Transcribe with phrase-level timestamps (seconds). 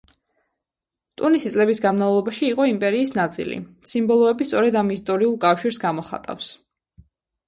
[1.21, 3.57] ტუნისი წლების განმავლობაში იყო იმპერიის ნაწილი,
[3.91, 6.49] სიმბოლოები სწორედ ამ ისტორიულ კავშირს გამოხატავს.